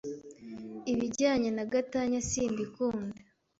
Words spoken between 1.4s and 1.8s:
na